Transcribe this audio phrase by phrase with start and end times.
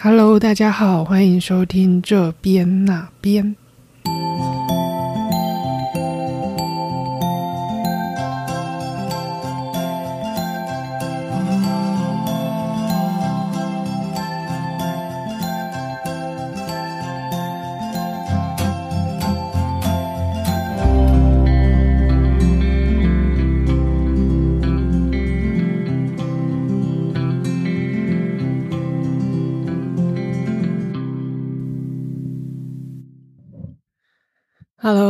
[0.00, 3.56] Hello，大家好，欢迎收听这边那边。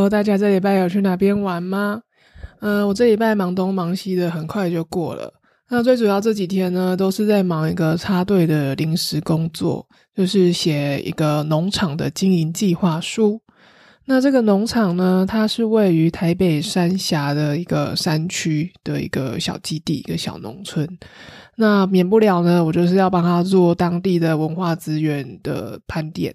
[0.09, 2.03] 大家这礼拜有去哪边玩吗？
[2.61, 5.33] 嗯，我这礼拜忙东忙西的，很快就过了。
[5.71, 13.41] 那最主要这几天呢，都是在忙一个插队的临时工作，就是写一个农场的经营计划书。
[14.07, 20.89] 那这个农场呢，它是位于台北三峡的一个山区的一个小基地，一个小农村。
[21.57, 26.35] 那免不了呢，我就是要帮他做当地的文化资源的盘点。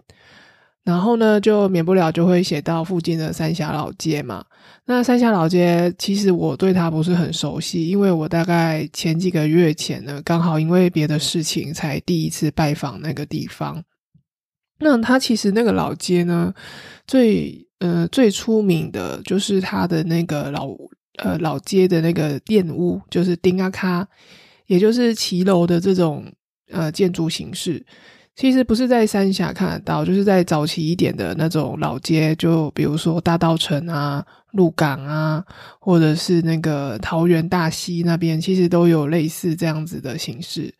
[0.83, 4.43] 然后呢，就免不了就会写到附近的三峡老街嘛。
[4.85, 13.81] 那三峡老街其实我对它不是很熟悉，因为我大概前几个月前呢，刚好因为别的事情才第一次拜访那个地方。
[14.79, 16.53] 那它其实那个老街呢，
[17.07, 20.67] 最呃最出名的就是它的那个老
[21.19, 24.05] 呃老街的那个店屋，就是丁阿卡，
[24.65, 26.25] 也就是骑楼的这种
[26.69, 27.85] 呃建筑形式。
[28.35, 35.43] 其实不是在三峡看得到，就是在早期一点的那种老街，就比如说大道城啊、鹿港啊，
[35.79, 40.73] 或者是那个桃园大溪那边，其实都有类似这样子的形式。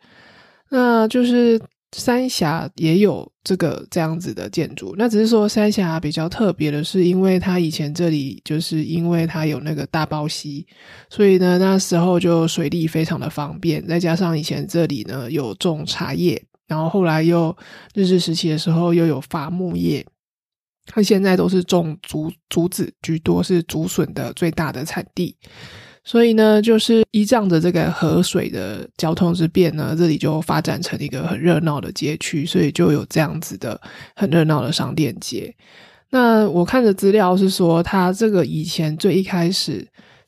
[0.68, 1.60] 那就是
[1.92, 10.66] 三峡也有这个这样子的建筑，那只是说三峡比较特别的是，因为它以前这里就是因为它有那个大包溪，
[11.08, 16.42] 所以呢那时候就水利非常的方便，再加上以前这里呢有种茶叶。
[16.66, 17.56] 然后后来又
[17.94, 20.04] 日治时期的时候又有伐木业，
[20.86, 25.36] 它现在都是种竹竹子居多，是竹笋的最大的产地。
[26.04, 33.80] 所以呢，就是依仗着这个河水的交通之便呢，这里就发展成一个很热闹的街区，所以就有这样子的
[34.16, 35.54] 很热闹的商店街。
[36.10, 39.86] 那我看的资料是说，它这个以前最一开始。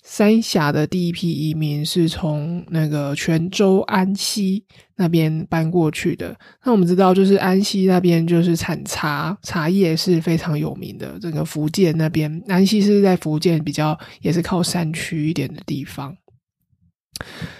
[0.08, 6.34] 三峡的第一批移民是从那个泉州安溪那边搬过去的。
[6.64, 11.18] 那我们知道，就是安溪那边就是产茶，茶叶是非常有名的。
[11.18, 16.16] 整个福建那边，安溪是在福建比较也是靠山区一点的地方，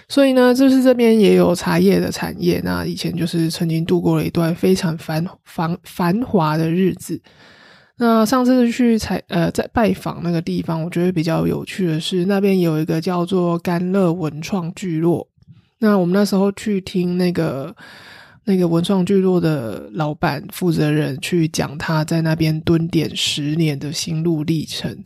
[0.07, 2.61] 所以呢，就是这边也有茶叶的产业。
[2.63, 7.21] 那以前就是曾经度过了一段非常繁繁繁华的日子。
[7.99, 15.27] 那上次去采呃在拜访那个地方，我觉得比较有趣的是，那边有一个叫做甘乐文创聚落。
[15.79, 17.75] 那我们那时候去听那个
[18.47, 24.97] 那个文创聚落的老板负责人去讲他在那边蹲点十年的心路历程。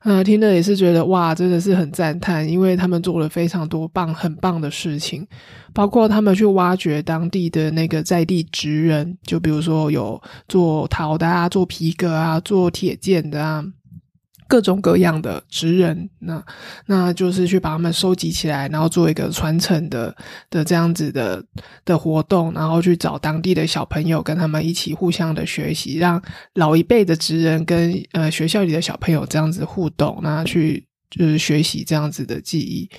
[0.00, 5.26] 呃，听了也是觉得哇，真的是很赞叹，因为他们做了非常多棒、很棒的事情，
[5.72, 13.64] 包括他们去挖掘当地的那个在地职人，就比如说有做陶的啊，做皮革啊，做铁件的啊。
[14.50, 16.44] 各种各样的职人，那
[16.86, 20.12] 那就是去把他们收集起来，然后做一个传承的
[20.50, 21.40] 的这样子的
[21.84, 26.20] 的活动，然后去找当地的小朋友，跟他们一起互相的学习，让
[26.54, 32.90] 老一辈的职人跟呃学校里的小朋友这样子互动，那去就是学习这样子的记忆。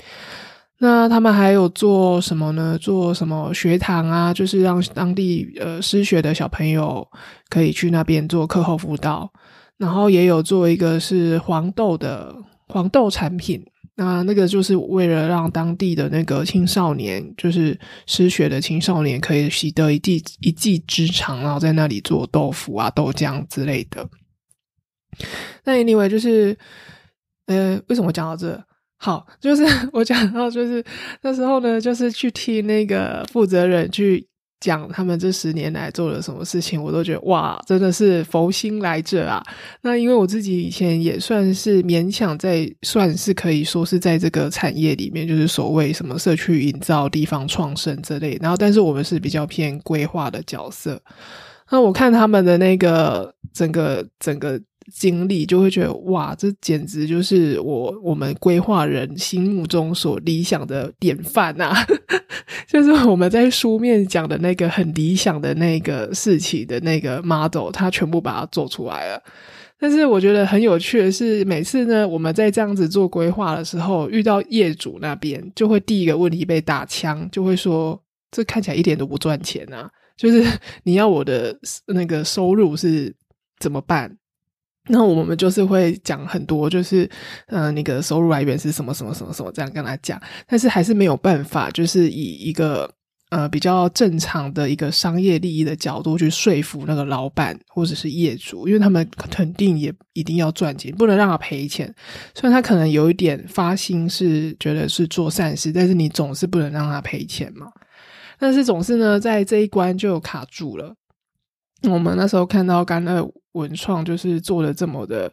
[0.83, 2.75] 那他们还有做什么呢？
[2.81, 4.33] 做什么学堂啊？
[4.33, 7.07] 就是让当地呃失学的小朋友
[7.49, 9.31] 可以去那边做课后辅导。
[9.81, 12.31] 然后也有做一个是黄豆的
[12.67, 13.65] 黄豆产品，
[13.95, 17.75] 那那个就是为了让当地的那个青少年，就是
[18.05, 24.07] 失学的青少年，可以习得一技一技之长，然后在那里做豆腐啊、豆浆之类的。
[25.63, 26.55] 那 anyway，就是
[27.47, 28.63] 呃，为什么讲到这？
[28.97, 30.85] 好，就是 我讲到，就是
[31.23, 34.27] 那时候呢，就是去替那个负责人去。
[34.61, 39.43] 讲他们这十年来做了什么事情，我都觉得哇，真的是佛心来着啊！
[39.81, 48.37] 那因为我自己以前也算是勉强在，算是可以说是在这个产业里面，就是所谓什么社区营造、地方创生之类。
[48.41, 51.01] 然后，但是我们是比较偏规划的角色。
[51.69, 54.61] 那我看他们的那个整个整个。
[54.93, 61.73] 经历就会觉得哇，这简直就是我我们规划人心目中所理想的典范呐！
[62.67, 69.21] 就是我们在书面讲的那个很理想的那个事情的那个 model，他全部把它做出来了。
[69.79, 77.99] 但是我觉得很有趣的是，每次呢我们在这样子做规划的时候，遇到业主那边，就会第一个问题被打枪，就会说
[78.29, 79.89] 这看起来一点都不赚钱啊。
[80.15, 80.45] 就是
[80.83, 81.57] 你要我的
[81.87, 83.11] 那个收入是
[83.59, 84.15] 怎么办？
[84.87, 87.09] 那我们就是会讲很多，就是
[87.47, 92.91] 呃，那个收入来源是什么什么什么什么这样跟他讲，但是还是没有办法，就是以一个。
[93.31, 101.95] 呃，比较正常的一个商业利益的角度去说服那个老板或者是业主，因为他们肯定也一定要赚钱，不能让他赔钱。
[102.35, 107.67] 虽然他可能有一点发心是觉得是做善事，但是你总是不能让他赔钱嘛。
[108.37, 110.93] 但是总是呢，在这一关就卡住了。
[111.83, 115.31] 我们那时候看到甘乐文创就是做的这么的、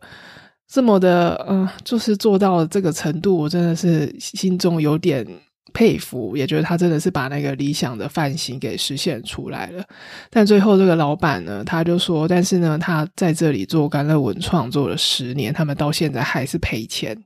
[0.66, 5.26] 这么的，嗯，就是做到这个程度，我真的是心中有点。
[5.74, 9.84] 佩服，也觉得他真的是把那个理想的范型给实现出来了。
[10.30, 17.22] 但最后这个老板呢，他就说，但是呢，他在这里做甘乐文创做了十年，他们到现在还是赔钱，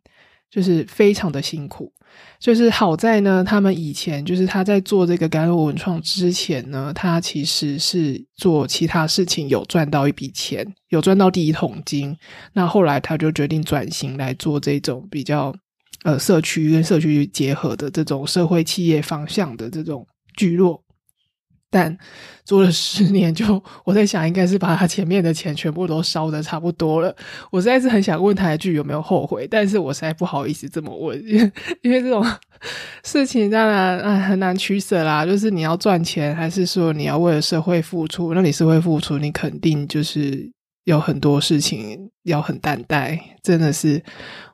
[0.50, 1.92] 就是非常的辛苦。
[2.38, 12.16] 就是好在呢，他们以前就是他在做这个甘露文创之前呢，他其实是做其他事情有赚到一笔钱，有赚到第一桶金。
[12.52, 15.54] 那后来他就决定转型来做这种比较。
[16.04, 20.04] 呃，社区跟社区结合的这种社会企业方向的这种
[20.36, 20.82] 聚落，
[21.72, 21.96] 但
[22.44, 27.16] 做了十年，就我在想，应该是把他前面的钱全部都烧的差不多了。
[27.50, 31.18] 我实在是很想问他一句有没有后悔，但是我实在不好意思这么问，
[31.80, 32.22] 因为这种
[33.02, 35.24] 事情当然啊很难取舍啦。
[35.24, 38.34] 就是你要赚钱，还是说你要为了社会付出？
[38.34, 40.50] 那你社会付出，你肯定就是
[40.84, 44.02] 有很多事情要很担待，真的是。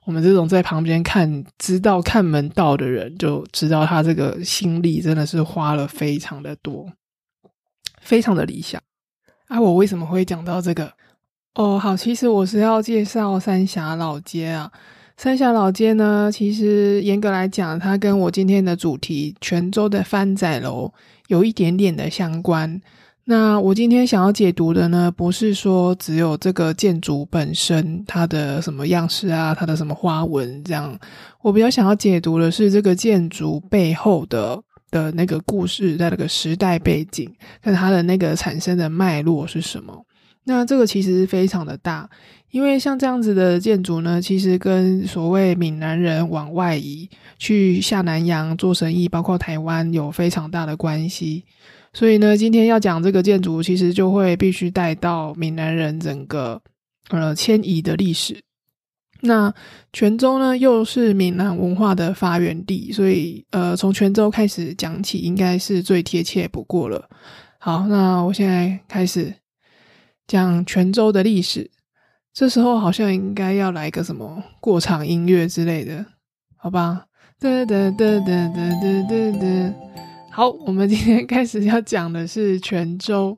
[0.05, 6.91] 我们这种在旁边看、知道看门道的人，就知道他这个心力真的是花了非常的多，
[8.09, 8.81] 非常的理想。
[9.49, 10.91] 啊，我为什么会讲到这个？
[11.57, 14.73] 哦，好，其实我是要介绍三峡老街啊。
[15.19, 20.91] 三峡老街呢，其实严格来讲，它跟我今天的主题泉州的番仔楼
[21.27, 22.81] 有一点点的相关。
[23.25, 30.99] 那我今天想要解读的呢，不是说只有这个建筑本身它的什么样式啊，它的什么花纹这样。
[31.43, 34.59] 我比较想要解读的是这个建筑背后的
[34.91, 37.31] 的那个故事，在那个时代背景，
[37.61, 40.05] 跟它的那个产生的脉络是什么。
[40.45, 42.09] 那这个其实非常的大，
[42.51, 47.07] 因为像这样子的建筑呢，其实跟所谓闽南人往外移
[47.39, 51.45] 去下南洋做生意，包括台湾有非常大的关系。
[51.93, 56.61] 所以呢，今天要讲这个建筑，其实就会必须带到闽南人整个
[57.11, 58.41] 呃迁移的历史。
[59.21, 59.53] 那
[59.93, 67.09] 泉州呢，又是闽南文化的发源地，所以呃，从泉州开始讲起，应该是最贴切不过了。
[67.59, 69.35] 好，那我现在开始
[70.27, 71.71] 讲泉州的历史。
[72.33, 76.07] 这时候好像应该要来个什么过场音乐之类的，
[76.57, 77.07] 好吧？
[77.41, 79.75] 哒哒哒哒哒哒哒哒。
[80.31, 83.37] 好，我们今天开始要讲的是泉州。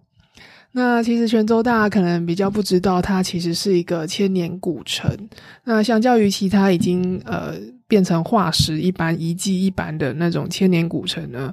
[0.73, 5.11] 那其实泉州大家可能比较不知道，它其实是一个千年古城。
[5.65, 7.55] 那相较于其他已经呃
[7.89, 11.53] 变成化石一般、遗迹一般的那种千年古城呢，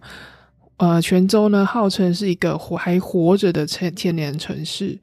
[0.77, 4.97] 呃，泉州呢号称是一个活还活着的千千年城市。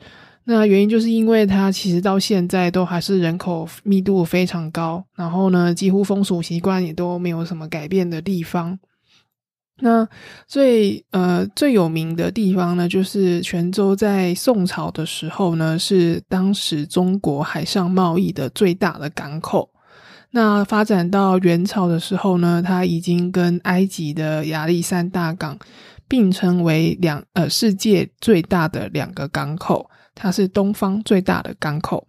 [0.45, 8.79] 那原因就是因为它其实到现在都还是人口密度非常高，然后呢，几乎风俗习惯也都没有什么改变的地方。
[9.81, 10.09] 那
[10.47, 19.69] 最呃最有名的地方呢，就是泉州在宋朝的时候呢，是当时中国海上贸易的最大的港口。
[20.31, 25.59] 那发展到元朝的时候呢，它已经跟埃及的亚历山大港
[26.07, 32.07] 并称为两呃世界最大的两个港口，它是东方最大的港口。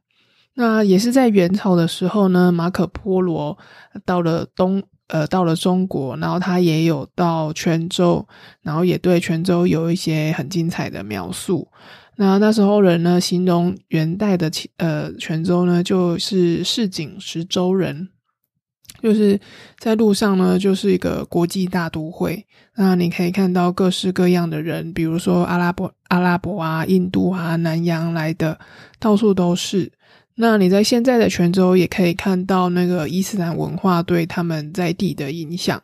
[0.54, 3.58] 那也是在元朝的时候呢，马可波罗
[4.06, 4.84] 到了东。
[5.08, 8.28] 呃，到了中国，然后他也有到泉州，
[8.62, 11.68] 然后也对泉州有一些很精彩的描述。
[12.16, 18.10] 那那时候人呢，形容元代的呃泉州呢，就是市井十州人，
[19.02, 19.40] 就是
[19.78, 22.46] 在路上呢，就是一个国际大都会。
[22.76, 28.58] 那你可以看到各式各样的人，比如说阿拉伯、阿拉伯啊、印度啊、南洋来的，
[29.00, 29.92] 到处都是。
[30.38, 35.82] 那你在现在的泉州也可以看到那个伊斯兰文化对他们在地的影响。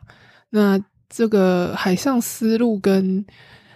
[0.50, 0.77] 那
[1.10, 3.25] 这个海上丝路跟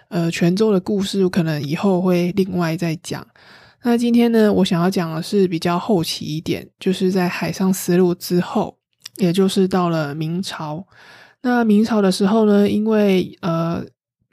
[0.10, 3.26] 呃泉州的故事，可能以后会另外再讲。
[3.84, 8.78] 那今天呢，我想要讲的是比较后期一点，就是在海上丝路之后，
[9.18, 10.86] 也就是到了明朝。
[11.42, 13.84] 那明朝的时候呢，因为呃。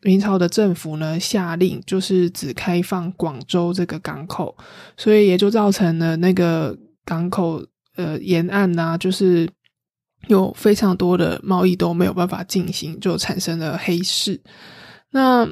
[0.04, 4.56] 明朝的政府呢下令，就是只开放广州这个港口，
[4.97, 9.49] 所以也就造成了那个港口呃沿岸呐，就是
[10.26, 14.40] 有非常多的贸易都没有办法进行，就产生了黑市。
[15.12, 15.49] 那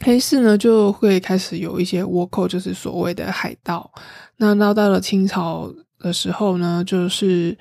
[0.00, 3.92] 黑市呢就会开始有一些倭寇，就是所谓的海盗。
[4.38, 7.56] 那闹到了清朝的时候呢，就是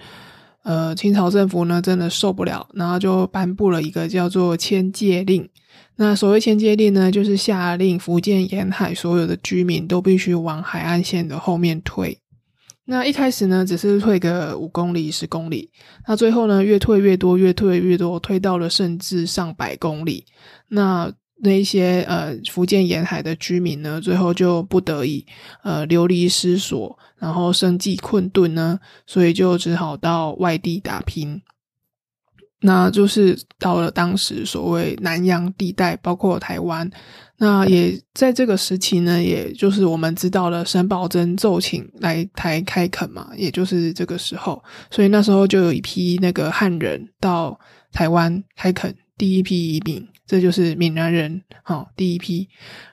[0.64, 5.50] 呃清朝政府呢真的受不了，然后就颁布了一个叫做迁界令。
[5.98, 12.20] 那所谓迁界令呢，就是下令福建沿海所有的居民都必须往海岸线的后面退。
[12.88, 15.72] 那一开始呢，只是退个五公里、十公里，
[16.08, 20.24] 那最后呢，越退越多，越退越多，退到了甚至上百公里。
[20.68, 21.12] 那
[21.42, 25.26] 那一些呃福建沿海的居民呢，最后就不得已
[25.64, 31.42] 呃流离失所，然后生计困顿呢，所以就只好到外地打拼。
[32.62, 36.90] 那就是到了当时所谓南洋地带，包括台湾。
[37.38, 47.60] 那也在这个时期呢，也就是我们知道了沈葆桢奏请来台开垦嘛，也就是这个时候，所以那时候就有一批那个汉人到
[47.92, 52.48] 台湾开垦，第一批移民，这就是闽南人，好，第一批。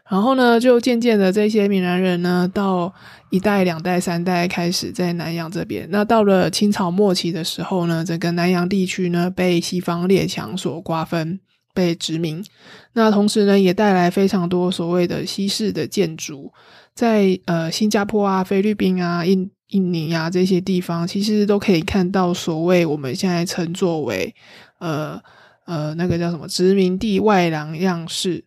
[0.08, 2.92] 然后呢，就渐渐的这些闽南人呢，到
[3.30, 5.88] 一代、两代、三代开始在南洋这边。
[5.90, 11.40] 那到了清朝末期的时候呢，整个南洋地区呢被西方列强所瓜分。
[11.74, 12.44] 被殖民，
[12.92, 16.52] 那同时呢，也带来非常多所谓的西式的建筑，
[16.94, 24.34] 在呃新加坡啊、菲律宾啊、印印尼啊这些地方，其实都可以看到所谓我们现在称作为
[24.80, 25.18] 呃
[25.66, 28.44] 呃那个叫什么殖民地外廊样式。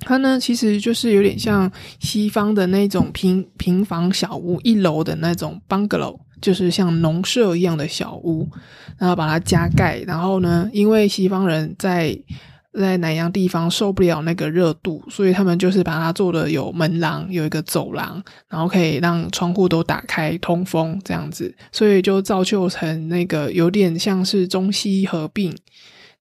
[0.00, 1.70] 它呢，其实就是有点像
[2.00, 6.18] 西方的那种平平房小屋，一楼的那种 bungalow。
[6.40, 8.48] 就是像农舍一样的小屋，
[8.96, 12.16] 然后把它加盖，然后呢，因为西方人在
[12.72, 25.52] 在南洋地方受不了那个热度，所以他们就是把它做的有门廊，有一个走廊，然后可以让窗户都打开通风这样子，所以就造就成那个有点像是中西合并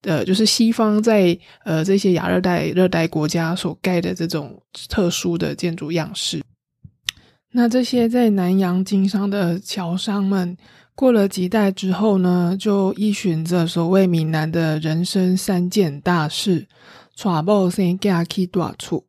[0.08, 6.42] 呃，就是西方在呃这些亚热带热带国家所盖的这种特殊的建筑样式。
[7.52, 10.56] 那这些在南洋经商的侨商们，
[10.96, 16.68] 过了几代之后呢，就依循着所谓闽南的人生三件大事
[17.18, 19.06] ，trouble 先嫁去大处。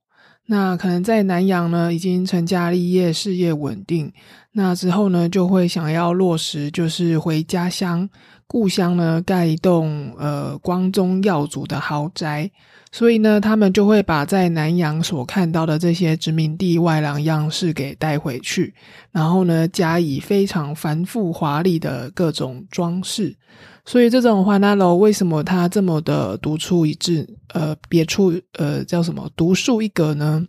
[0.46, 4.10] 那可能在南洋呢，已经成家立业，事业稳定。
[4.52, 8.08] 那之后呢，就会想要落实，就是回家乡、
[8.48, 12.50] 故乡呢，盖一栋呃光宗耀祖的豪宅。
[12.90, 18.72] 所以呢，他们就会把在南洋所看到的这些殖民地外廊样式给带回去，
[19.12, 23.36] 然后呢，加以非常繁复华丽的各种装饰。
[23.84, 27.28] 所以这种华纳楼为什么它这么的独出一帜？
[27.52, 30.46] 呃，别出呃叫什么独树一格呢？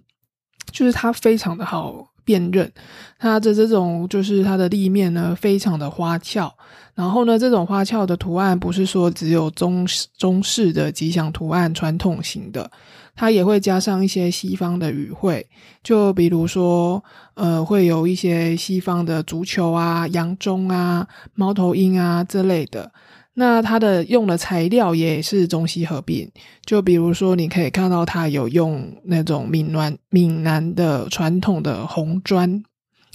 [0.72, 2.09] 就是它非常的好。
[2.30, 2.72] 辨认
[3.18, 6.54] 它的这种，就是它的立面呢，非常的花俏。
[6.94, 12.70] 然后呢，这种花俏的图案不是说只有中中式的吉祥图案，传统型的，
[13.16, 15.48] 它也会加上一些西方的语汇。
[15.82, 22.92] 就比如说，呃，会有一些西方的足球啊、洋钟啊、猫头鹰啊这类的。
[23.36, 26.30] 那它的用的材料也是中西合并，
[26.66, 32.62] 就比如说，你可以看到它有用那种闽南闽南的传统的红砖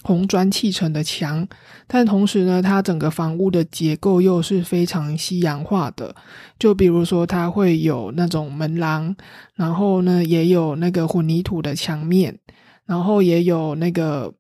[0.03, 1.47] 红砖砌成的墙，
[1.87, 6.15] 但同时呢，它整个房屋的结构又是非常西洋化的。
[6.59, 9.15] 就比如说，它会有那种门廊，
[9.57, 12.39] 然后呢，也有那个混凝土的墙面，
[12.87, 14.33] 然后也有那个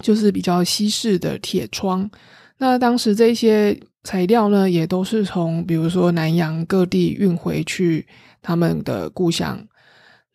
[0.00, 2.10] 就是比较西式的铁窗。
[2.58, 3.78] 那当时这些。
[4.04, 8.06] 材料呢，也都是从比如说南洋各地运回去
[8.42, 9.58] 他们的故乡。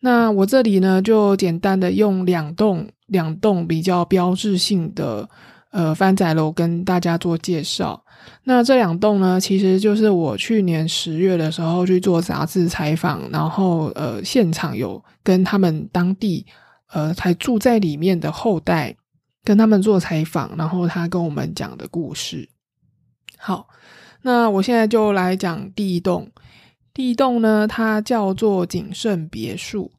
[0.00, 5.28] 那我这里呢，就简单的用两栋两栋比较标志性的
[5.70, 8.02] 呃番仔楼跟大家做介绍。
[8.44, 16.44] 那这两栋呢，其实就是我去年十月的时候去做杂志采访，然后呃现场有跟他们当地
[16.92, 18.96] 呃还住在里面的后代
[19.44, 22.48] 跟他们做采访，然后他跟我们讲的故事。
[23.42, 23.66] 好，
[24.20, 26.30] 那我现在就来讲第一栋。
[26.92, 29.90] 第一栋呢，它叫做景盛别墅。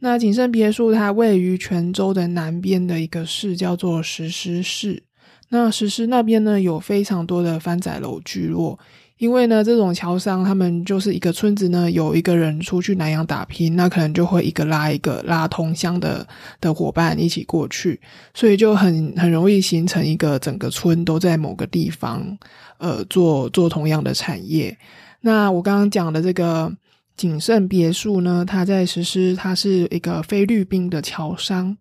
[0.00, 5.04] 那景盛别墅它位于泉州的南边的一个市，叫做石狮市。
[5.48, 8.78] 那石狮那边呢，有非常多的番仔楼聚落。
[9.22, 16.26] 因为呢，这种侨商他们就是一个村子呢，有一个人出去南洋打拼，那可能就会一个拉一个拉同乡的
[16.60, 18.00] 的伙伴一起过去，
[18.34, 22.36] 所以就很很容易形成一个整个村都在某个地方，
[22.78, 24.76] 呃，做做同样的产业。
[25.20, 26.72] 那我刚刚讲的这个
[27.16, 31.76] 景盛别墅呢，它在实施，它是一个菲律宾的侨商，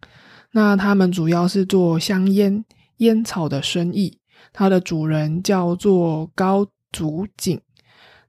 [0.51, 2.63] 那他们主要是做香烟
[2.97, 4.15] 烟草的生意，
[4.53, 6.67] 它的主人叫做高。
[6.91, 7.59] 竹井，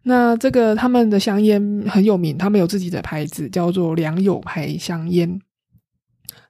[0.02, 5.40] 那这个他们的香烟很有名，他们有自己的牌子，叫做良友牌香烟。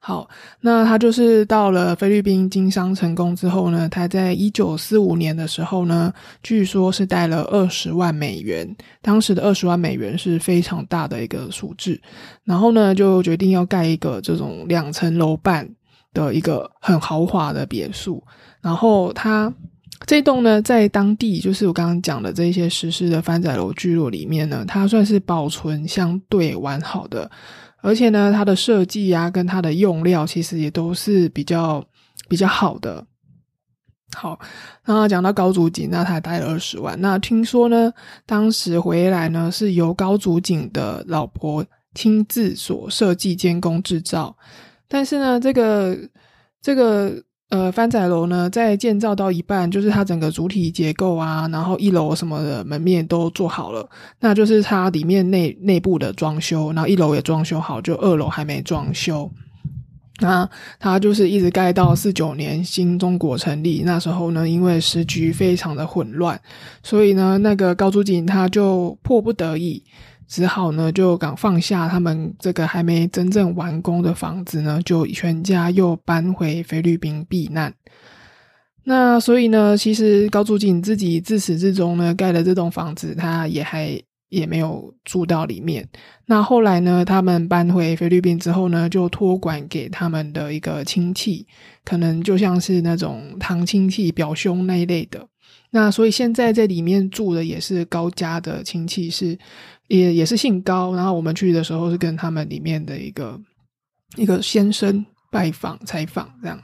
[0.05, 0.29] 好，
[0.61, 8.69] 那他就是到了菲律宾经商成功之后呢，他在一九四五年的时候呢，据说是带了二十万美元，
[9.01, 12.01] 当时的二十万美元是非常大的一个数字，
[12.43, 15.69] 然后呢，就决定要盖一个这种两层楼半
[16.13, 18.25] 的一个很豪华的别墅，
[18.61, 19.55] 然后他
[20.05, 27.31] 这栋呢，在当地就是我刚刚讲的这些实施的番仔楼聚落里面呢，它算是保存相对完好的。
[27.81, 31.85] 而且呢，它的设计啊，跟它的用料其实也都是比较
[32.29, 33.07] 比较好的。
[34.15, 34.39] 好，
[34.85, 37.01] 那讲到高祖景，那他带了二十万。
[37.01, 37.93] 那听说呢，
[38.27, 44.37] 当时回来呢，是由高祖景的老婆亲自所设计、监工、制造。
[44.89, 45.97] 但是呢，这个
[46.61, 47.23] 这个。
[47.53, 53.87] 呃，番仔楼呢，在建造到一半，就是它整个主体结构啊，然后一楼什么的门面都做好了，
[54.21, 59.31] 那就是它里面内内部的装修，然后一楼也装修好，就二楼还没装修。
[60.21, 60.49] 那
[60.81, 66.41] 它就是一直盖到四九年新中国成立，那时候呢，因为时局非常的混乱，
[66.83, 69.83] 所以呢，那个高祖景他就迫不得已。
[70.33, 77.75] 只好呢，就刚放下他们这个还没真正完工的房子呢，就全家又搬回菲律宾避难。
[78.85, 85.87] 那所以呢，其实高祖景自己自始至终呢，盖的这栋房子，他也还也没有住到里面。
[86.25, 91.47] 那后来呢，他们搬回菲律宾之后呢，就托管给他们的一个亲戚，
[91.85, 95.29] 可能就像是那种堂亲戚、表兄那一类的。
[95.75, 99.39] 那所以现在在里面住的也是高家的亲戚，是
[99.89, 100.95] 也也是姓高。
[100.95, 103.41] 然后我们去的时候是跟他们里面的一个
[104.17, 106.63] 一个先生拜访采访这样。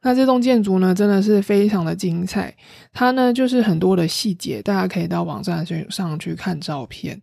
[0.00, 2.54] 那这栋建筑呢，真的是非常的精彩。
[2.92, 7.20] 它呢就是很多的细节，大家可以到网站上上去看照片。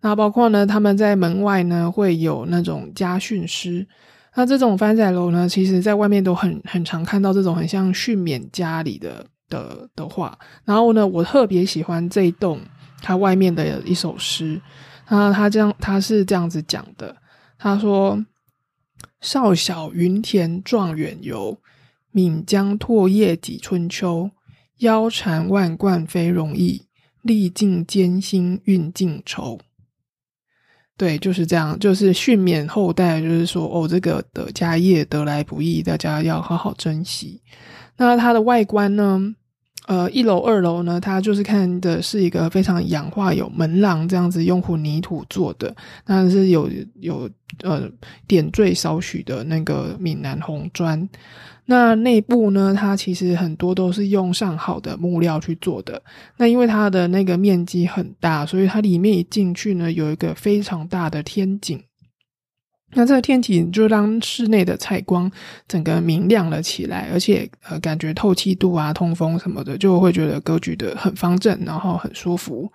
[0.00, 3.86] 那包括呢，他们在门外呢会有那种家训师。
[4.34, 9.24] 那这种番仔楼呢，其实在外面都很很常看到这种很像训勉家里的。
[9.48, 12.60] 的的话，然后呢，我特别喜欢这一栋
[13.00, 14.60] 它外面的一首诗，
[15.08, 17.14] 那他这样他是这样子讲的，
[17.58, 18.24] 他说
[19.20, 21.58] ：“少小云田状远游，
[22.10, 24.30] 闽江唾液几春秋。
[24.78, 26.82] 腰缠万贯非容易，
[27.22, 29.60] 历尽艰辛运尽愁。”
[30.98, 37.40] 对，就是这样，就是训勉后代，就是说哦，这个的家业得来不易，大家要好好珍惜。
[37.96, 39.34] 那它的外观呢？
[39.86, 45.76] 呃，一楼、二楼呢，它就是看的是一个非常氧化有门廊这样子用混凝土做的，
[46.06, 47.28] 那是有有
[47.62, 47.82] 呃
[48.26, 51.06] 点缀少许的那个闽南红砖。
[51.66, 56.02] 那内部呢，它其实很多都是用上好的木料去做的。
[56.38, 61.78] 那因为它的那个面积很大，所以它里面一进去呢，有一个非常大的天井。
[62.94, 65.30] 那这个天体就让室内的采光
[65.68, 72.72] 整个明亮了起来，而且呃，感觉透气度啊、通风什么的，就会觉得格局的很方正，然后很舒服。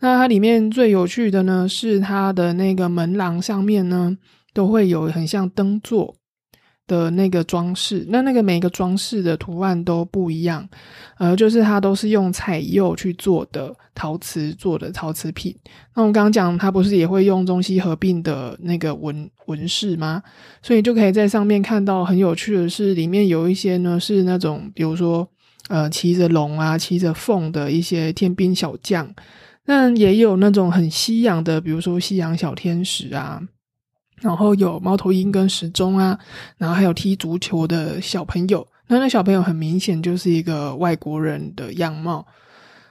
[0.00, 4.16] 那它里面最有趣的呢，是它的那个门廊上面呢，
[4.52, 6.14] 都会有很像灯座。
[6.88, 10.68] 的那个装饰，那那个每个装饰的图案都不一样，
[11.18, 15.54] 呃，就是它都是用彩釉去做的陶瓷做的陶瓷品。
[15.94, 20.20] 那我刚刚讲，它不是也会用中西合并的那个纹纹饰吗？
[20.62, 25.28] 所以就可以在上面看到很有趣的是，里面有一些呢是那种，比如说
[25.68, 29.14] 呃骑着龙啊、骑着凤的一些天兵小将，
[29.66, 33.40] 那也有那种很西洋的，比如说西洋小天使啊。
[34.20, 36.18] 然后有猫头鹰跟时钟啊，
[36.56, 38.66] 然后还有踢足球的小朋友。
[38.86, 42.26] 那那小朋友很明显就是一个外国人的样貌。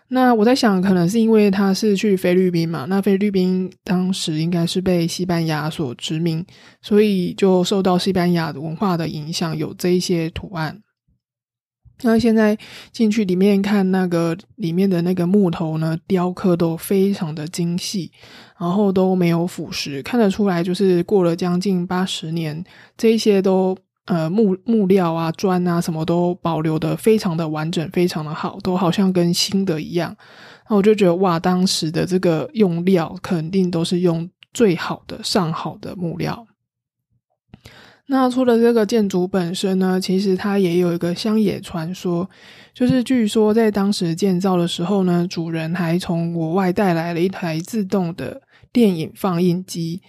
[0.10, 6.46] 那我在想，可能是因为他是去菲律宾嘛，那菲律宾当时应该是被西班牙所殖民，
[6.82, 10.82] 所以就受到西班牙文化的影响，有这一些图案。
[12.04, 12.58] 那现在
[12.92, 18.12] 进去里面看那个里面的那个木头呢，雕刻都非常的精细，
[18.60, 22.64] 然后都没有腐蚀，看得出来就是过了将近八十年，
[22.96, 30.16] 这些都呃木木料啊、砖啊什么都保留的非常的完整，非常的好，都好像跟新的一样。
[30.70, 36.46] 那我就觉得哇，当时的这个用料肯定都是用最好的上好的木料。
[38.10, 42.30] 那除了这个建筑本身呢，其实它也有一个乡野传说，
[42.74, 48.42] 就是据说在当时建造的时候呢，主人还从国外带来了一台自动的
[48.72, 50.02] 电影放映机。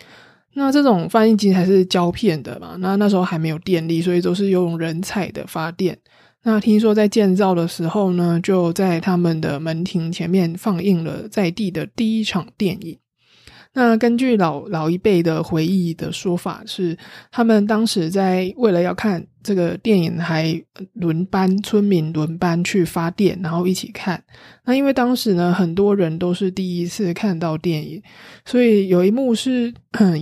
[0.54, 2.76] 那这种放映机还是胶片的嘛？
[2.78, 5.98] 那那时候还没有电力，所以都是用人踩的发电。
[6.44, 12.96] 那听说在建造的时候呢，就在他们的门庭前面放映了在地的第一场电影。
[13.78, 16.98] 那根据老老一辈的回忆的说法是，
[17.30, 20.60] 他们当时在为了要看这个电影，还
[20.94, 24.20] 轮班村民轮班去发电，然后一起看。
[24.64, 28.02] 那因为当时呢，很多人都是第一次看到电影，
[28.44, 29.72] 所以有一幕是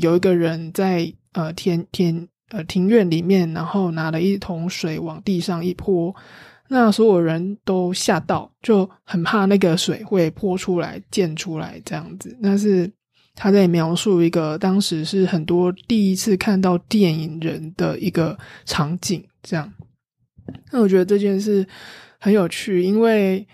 [0.02, 6.14] 有一个人在呃田田呃庭院里面，然后拿了一桶水往地上一泼，
[6.68, 12.36] 那所有人都吓到，就很怕那个水会泼出来溅出来这样子。
[12.38, 12.92] 那是。
[13.36, 19.72] 他在描述一个当时是很多第一次看到电影人的一个场景，这样。
[20.72, 21.64] 那我觉得这件事
[22.18, 23.46] 很有趣，因为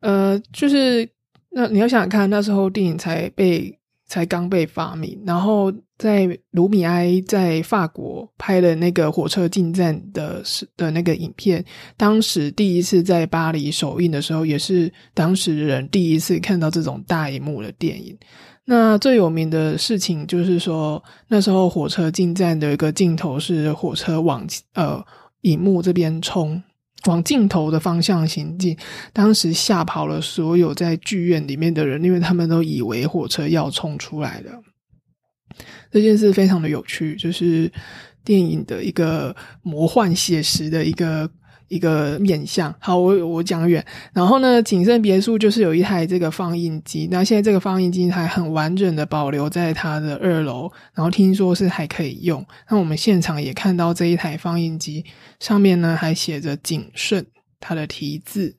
[0.00, 1.08] 呃，就是
[1.50, 10.42] 那你要想想看，那时候电影才被才刚被发明，然后在卢米埃在法国拍的那个火车进站的
[10.76, 11.64] 的那个影片，
[11.96, 18.16] 当时第一次在巴黎首映的时候，也是当时人第一次看到这种大荧幕的电影。
[18.64, 25.04] 那最有名的事情就是说，那时候火车进站的一个镜头是火车往呃
[25.40, 26.62] 荧幕这边冲，
[27.06, 28.76] 往镜头的方向行进，
[29.12, 34.62] 当时吓跑了所有在剧院里面的人，因为他们都以为火车要冲出来了。
[35.90, 37.70] 这件事非常的有趣，就是
[38.24, 41.28] 电影的一个魔幻写实的一个。
[41.72, 43.82] 一个面向，好，我我讲远。
[44.12, 52.44] 然后呢，景盛别墅就是有一台这个放映机，那现在这个放映机还很完整的保留在它的二楼，然后听说是还可以用。
[52.68, 55.02] 那我们现场也看到这一台放映机
[55.40, 57.24] 上面呢还写着景顺
[57.58, 58.54] 它的题字。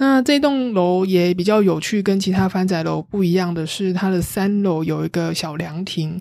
[0.00, 6.18] 那这栋楼也比较有趣，跟其他番仔楼不一样的是，它的三楼有一个小凉亭。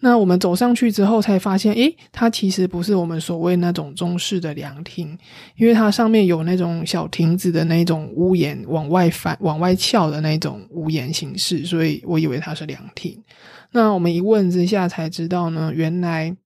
[0.00, 5.16] 那我们走上去之后，才发现，诶，它其实不是我们所谓那种中式的凉亭，
[5.56, 13.16] 因为它上面有那种小亭子的那种屋檐往外翻、往外翘的那种屋檐形式，所以我以为它是凉亭。
[13.70, 16.36] 那我们一问之下才知道呢，原来。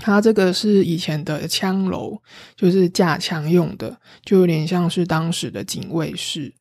[0.00, 2.16] 它这个是以前的枪楼，
[2.56, 6.52] 就是架枪用的，就有点像是当时的警卫室。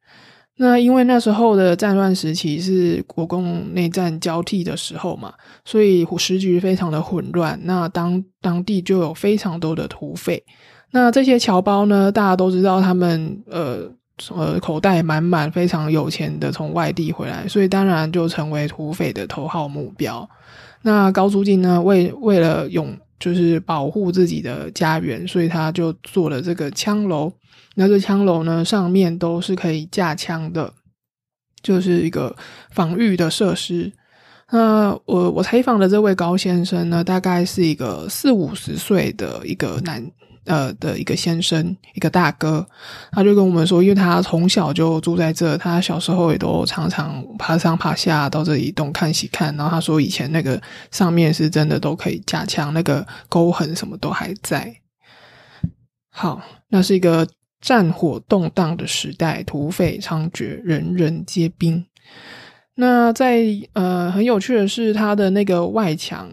[0.61, 7.57] 那因为那时候的战乱时期是国共内战交替的时候嘛，所以时局非常的混乱。
[7.63, 10.43] 那当当地就有非常多的土匪。
[10.91, 13.89] 那这些侨胞呢，大家都知道，他们呃
[14.35, 20.29] 呃口袋满满，非常有钱的从外地回来，所以当然就成为土匪的头号目标。
[20.81, 27.31] 那高租金呢，为为了永就是保护自己的家园，所以他就做了这个枪楼。
[27.75, 30.73] 那这枪楼呢，上面都是可以架枪的，
[31.61, 32.35] 就是一个
[32.71, 33.91] 防御的设施。
[34.51, 40.03] 那我我采访的这位高先生呢，大概是一个四五十岁的一个男。
[40.45, 42.67] 呃的一个先生，一个大哥，
[43.11, 49.55] 他就跟我们说，因为他从小就住在这，他小时候也都常常爬上爬下到这里东看西看。
[49.55, 54.73] 然后他说，以前那个上面是真的都可以架枪，那个沟痕什么都还在。
[56.11, 57.27] 好，那是一个
[57.61, 61.85] 战火动荡的时代，土匪猖獗，人人皆兵。
[62.75, 66.29] 那在呃很有趣的是，它的那个外墙。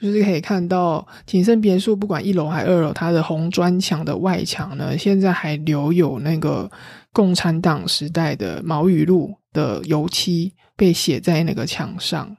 [0.00, 6.70] 就是可以看到景盛别墅，不管一楼还二楼，它的红砖墙的外墙呢，现在还留有那个
[7.12, 12.36] 共产党时代的毛语录的油漆被写在那个墙上。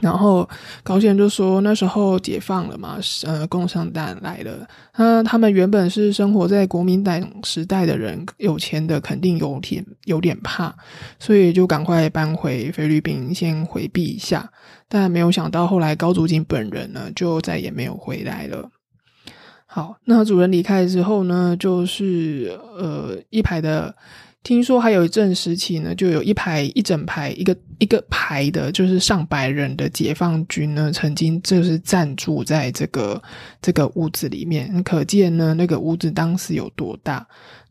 [0.00, 0.48] 然后
[0.84, 4.64] 高先生就说，那时候解放了嘛，呃，共产党来了，
[4.96, 10.72] 那他们原本是生活在国民党时代的人，有钱的肯定有点有点怕，
[11.18, 14.48] 所以就赶快搬回菲律宾，先回避一下。
[14.88, 18.70] 但没有想到，后来高祖景本人呢，就再也没有回来了。
[19.66, 23.94] 好，那主人离开之后呢，就是呃一排的。
[24.44, 33.20] 听说还有一阵时期呢，就有一排一整排一个一个排的，就是上百人的解放军呢，曾经就是暂住在这个
[33.60, 34.82] 这个屋子里面。
[34.84, 37.26] 可见呢，那个屋子当时有多大。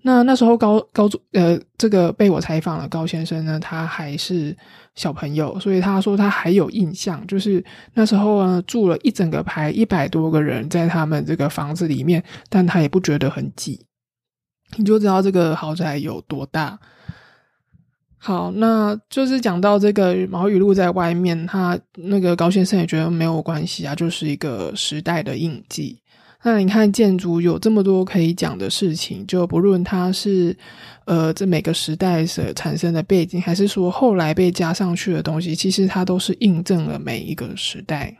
[0.07, 4.55] 那那时候高高呃，这个被我采访的高先生呢，他还是
[4.95, 7.61] 小朋友，所以他说他还有印象，就是
[7.93, 13.85] 那时候呢住了一整个排一百多个人在他们这个房子里面，但他也不觉得很挤。
[14.77, 16.79] 你就知道这个豪宅有多大。
[18.17, 25.99] 好，那就是讲到这个毛雨露在外面，他那个高先生也觉得没有关系啊，就是一个时代的印记。
[26.49, 30.55] 那你看建筑有这么多可以讲的事情，就不论它是
[31.03, 38.15] 呃这每个时代所产生的背景，还是说后来被加上去的东西，其实它都是印证了每一个时代。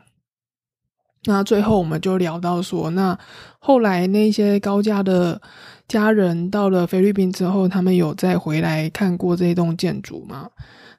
[1.24, 3.18] 那最后我们就聊到说，那
[3.60, 5.40] 后来那些高家的
[5.88, 10.50] 家人到了菲律宾之后，他们有再回来看过这栋建筑吗？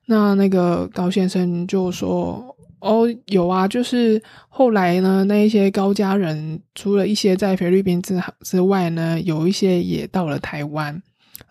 [0.07, 2.43] 那那个高先生就说
[2.79, 11.01] ：“哦，有啊，就是后来呢，那一些高家人除了一些在菲律宾之之外呢，有一些也到了台湾。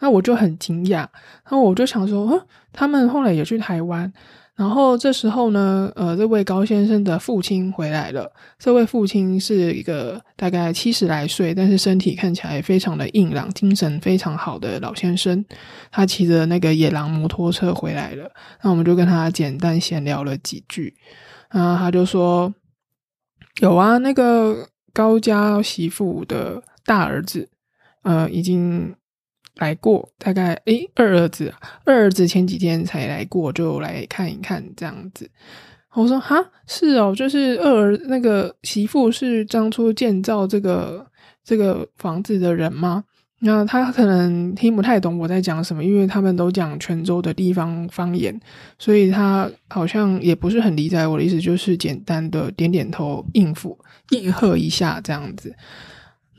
[0.01, 1.07] 那我就很惊讶，
[1.51, 2.41] 那我就想说，嗯，
[2.73, 4.13] 他们后来也去台湾。”
[4.59, 8.29] 然后这时候呢，呃，这位高先生的父亲回来了。
[8.59, 15.45] 这位父亲是一个大概七十来岁，但是身体看起来非常的硬朗、精神非常好的老先生。
[15.93, 18.29] 他骑着那个野狼摩托车回来了。
[18.61, 20.93] 那我们就跟他简单闲聊了几句。
[21.51, 22.53] 然后他就说
[23.63, 27.49] ：“有啊，那个高家媳妇的大儿子，
[28.03, 28.93] 呃，已经。”
[29.59, 31.53] 来过，大概诶，二儿子，
[31.85, 35.29] 二儿子前几天才来过，就来看一看这样子。
[35.95, 41.05] 我说哈，是哦，就是二儿那个媳妇是当初建造这个
[41.43, 43.05] 这个房子的人吗？
[43.41, 48.39] 那他可能听不太懂我在讲什么，因为他们都讲泉州的地方方言，
[48.79, 53.79] 所以他好像也不是很理解我的意思，就是简单的点点头应付
[54.11, 55.55] 应和一下这样子。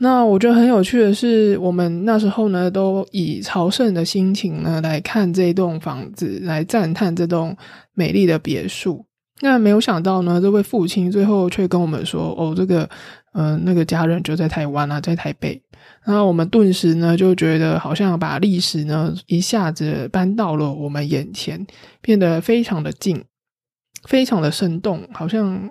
[0.02, 7.54] 那我觉得很有趣的是，我们那时候呢，都以朝圣的心情呢来看这栋房子，来赞叹这栋
[7.92, 9.04] 美丽的别墅。
[9.42, 12.88] 那没有想到呢，这位父亲最后却跟我们说：“哦，这个，
[13.34, 15.60] 嗯，那个家人就在台湾啊，在台北。”
[16.02, 21.66] 然后我们顿时呢就觉得，好像把历史呢一下子搬到了我们眼前，
[22.00, 23.22] 变得非常的近，
[24.08, 25.70] 非常的生动，好像。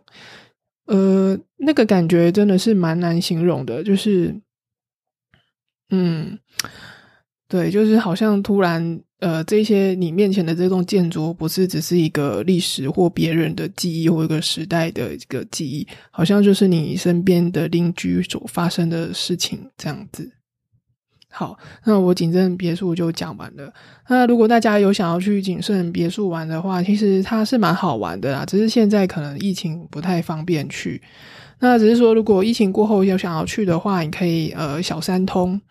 [0.89, 4.35] 呃，那个感觉真的是蛮难形容的，就是，
[5.91, 6.39] 嗯，
[7.47, 20.38] 对，就是好像突然，呃，这些你面前的这栋建筑，不是只是一个历史或别人的记忆或一个时代的一个记忆，好像就是你身边的邻居所发生的事情这样子。
[21.39, 23.73] 好，那我景胜别墅就讲完了。
[24.09, 28.43] 那如果大家有想要去景胜别墅玩的话，其实它是蛮好玩的啦。
[28.45, 31.01] 只是现在可能疫情不太方便去。
[31.59, 35.61] 那只是说，如果疫情过后有想要去的话，你可以呃小三通，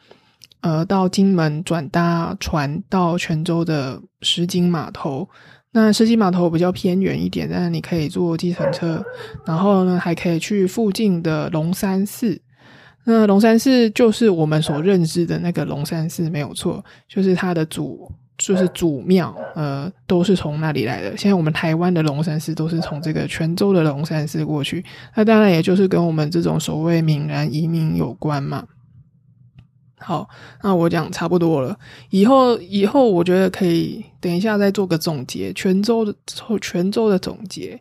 [0.62, 5.28] 呃到金门转搭船到泉州的石井码头。
[5.72, 9.04] 那石井码头比较偏远一点，但是你可以坐计程车。
[9.44, 12.40] 然后呢，还可以去附近的龙山寺。
[13.04, 21.16] 那龙山寺就是我们所认知的那个龙山寺，没有错，就是它的祖，就是祖庙，呃，都是从那里来的。
[21.16, 24.84] 现在我们台湾的龙山寺都是从这个泉州的龙山寺过去，
[25.14, 28.66] 那当然也就是跟我们这种所谓闽南移民有关嘛。
[29.96, 30.28] 好，
[30.62, 31.78] 那我讲差不多了，
[32.10, 36.14] 以后以后我觉得可以等一下再做个总结，泉州的
[36.60, 37.80] 泉州的总结。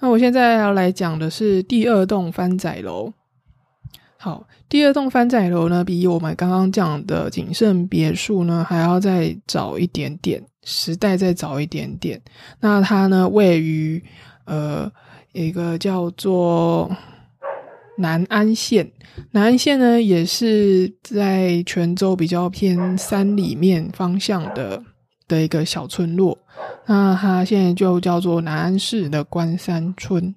[0.00, 3.12] 那我现在要来讲的是第二栋番仔楼。
[4.22, 12.20] 好，第二栋番仔楼呢，比我们刚刚讲的景胜别墅呢还要再早一点点，时代再早一点点。
[12.60, 14.04] 那它呢位于
[14.44, 14.92] 呃
[15.32, 16.94] 一个叫做
[17.96, 18.92] 南安县，
[19.30, 24.82] 南安县呢也是在泉州比较偏山里面方向的
[25.28, 26.36] 的一个小村落。
[26.84, 30.34] 那它现在就叫做南安市的关山村。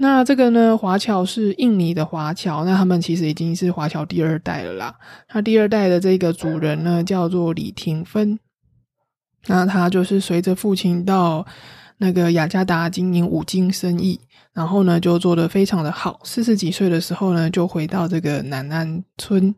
[0.00, 0.78] 那这个呢？
[0.78, 4.94] 华侨是印尼的华侨，那他们其实已经是华侨第二代了啦。
[5.26, 8.38] 他第二代的这个主人呢，叫做李廷芬，
[9.46, 11.44] 那他就是随着父亲到
[11.96, 14.20] 那个雅加达经营五金生意，
[14.52, 16.20] 然后呢就做得非常的好。
[16.22, 19.52] 四十几岁的时候呢，就回到这个南安村，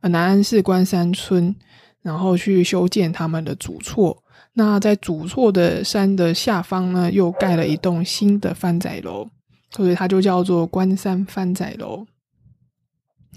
[0.00, 1.54] 呃，南安市关山村，
[2.00, 4.22] 然后去修建他们的主厝。
[4.54, 9.28] 那在主厝的山的下方呢，又盖了一栋新的番仔楼。
[9.76, 12.06] 所以它就叫做关山番仔楼。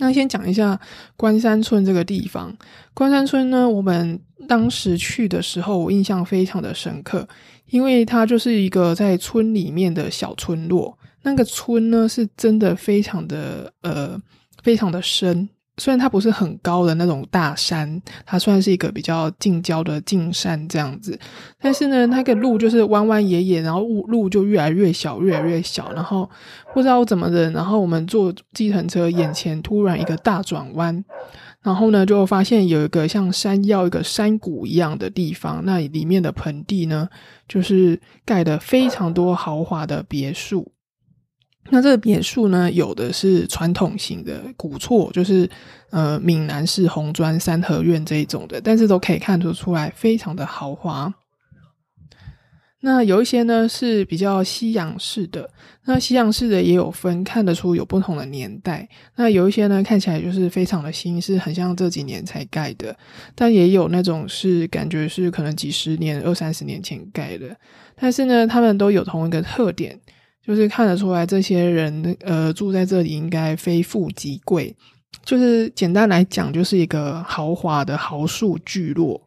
[0.01, 0.79] 那先讲一下
[1.17, 2.55] 关山村这个地方。
[2.93, 7.27] 关山村呢，我们当时去的时候，我印象非常的深刻，
[7.65, 10.97] 因为它就是一个在村里面的小村落。
[11.23, 14.17] 那个村呢，是真的非常的呃，
[14.63, 15.49] 非常的深。
[15.79, 21.17] 虽然它不是很高的那种大山，它算是一个比较近郊的近山这样子，
[21.59, 26.29] 但是呢，那个路就是弯弯野野，然后路路就越来越小，越来越小，然后
[26.73, 31.03] 不知道怎么的，然后我们坐计程车，眼前突然一个大转弯，
[31.63, 37.07] 然后呢，就发现有一个像山腰一个山谷一样的地方，那里面的盆地呢，
[37.47, 40.71] 就是盖的非常多豪华的别墅。
[41.69, 45.49] 那这个别墅呢，有的是传统型的古厝，就是
[45.91, 51.13] 呃闽南式红砖三合院这一种的，但是都可以看得出来非常的豪华。
[52.81, 55.49] 那有一些呢是比较西洋式的，
[55.83, 58.87] 那西洋式的也有分，看得出有不同的年代。
[59.17, 62.95] 那有一些呢看起来就是非常的新，是很像这几年才盖的，
[63.35, 67.53] 但也有那种是感觉是可能几十年、二三十年前盖的。
[67.97, 69.99] 但是呢，他们都有同一个特点，
[70.49, 74.75] 就是看得出来这些人呃住在这里应该非富即贵，
[75.23, 79.21] 就是简单来讲就是一个豪华的豪墅聚落。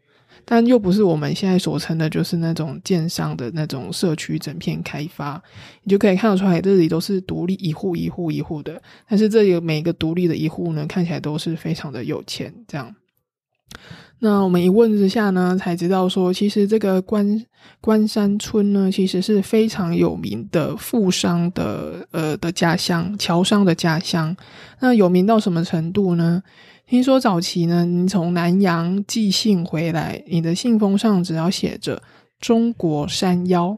[0.45, 5.41] 但又不是我们现在所称的，就是那种建商的那种社区整片开发，
[5.85, 8.83] 你就可以看得出来，这里都是独立一户一户一户的。
[9.09, 12.53] 但是这里每一个独立的一户呢，看起来都是非常的有钱。
[12.67, 12.93] 这样，
[14.25, 17.45] 那我们一问之下呢，才知道说，其实这个关
[17.81, 24.37] 关山村呢，其实是非常有名的富商的呃的家乡，侨商的家乡。
[24.79, 26.41] 那有名到什么程度呢？
[26.87, 32.01] 听说早期呢，你从南洋寄信回来，你的信封上只要写着
[32.39, 33.77] “中国山腰”，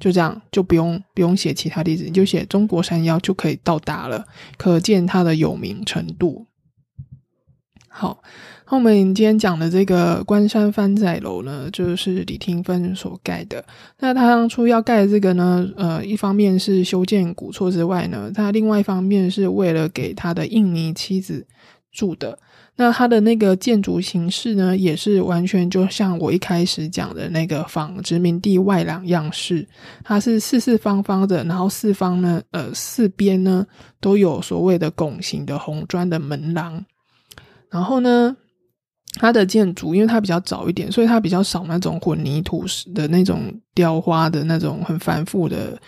[0.00, 4.26] 就这样，就不用不用写其他地址，你就写“中国山腰”就可以到达了，
[4.58, 6.44] 可见它的有名程度。
[7.98, 8.22] 好，
[8.68, 13.64] 那我们今天讲的这个关山番仔楼呢，就是李廷芬所盖的。
[14.00, 21.46] 那他当初要盖这个呢，呃，一方面是修建古厝之外呢，他另外一方面是为了给他的印尼妻子
[21.90, 22.38] 住的。
[22.78, 29.66] 那它的那个建筑形式呢，也是完全就像我一开始讲的那个仿殖民地外廊样式，
[30.04, 33.66] 它是四四方方的，然后四方呢，呃，四边呢
[34.02, 36.84] 都有所谓的拱形的红砖的门廊，
[37.70, 38.36] 然后呢，
[39.14, 45.78] 它的建筑因为它比较早一点，所以它比较少那种混凝土的那种雕花的那种很繁复的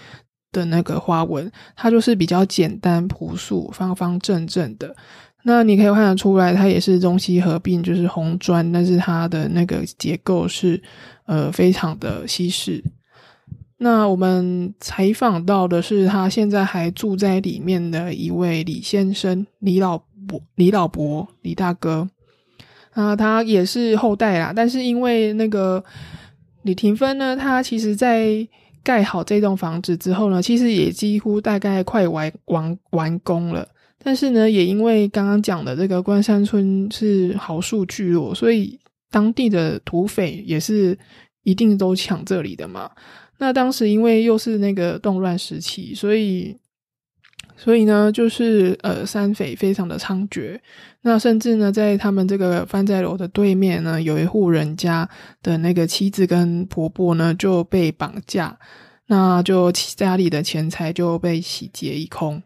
[0.53, 4.95] 的那个花纹，它就是比较简单朴素、方方正正的。
[5.45, 10.83] 那你可以看得出来，它也是中西合并，就是红砖，但是它的那个结构是
[11.27, 12.83] 呃非常的西式。
[13.81, 20.03] 那我们采访到的是他现在还住在里面的一位李先生，李老
[20.57, 22.09] 李老伯，李大哥。
[22.93, 25.85] 啊，他也是后代啦，但是因为那个
[26.63, 28.47] 李廷芬呢，他其实在
[28.83, 33.69] 盖好这栋房子之后呢，其实也几乎大概快完完完工了。
[34.03, 38.79] 但是呢，也因为刚刚讲的这个关山村是豪庶聚落，所以
[39.11, 40.99] 当地的土匪也是
[41.45, 42.91] 一定都抢这里的嘛。
[43.39, 46.57] 那当时因为又是那个动乱时期，所以
[47.61, 50.57] 所以呢，就是呃，山匪非常的猖獗。
[51.03, 55.09] 那甚至呢，在他们这个番仔楼的对面呢，有一户人家
[55.43, 58.57] 的那个妻子跟婆婆呢就被绑架，
[59.09, 62.41] 那就家里的钱财就被洗劫一空。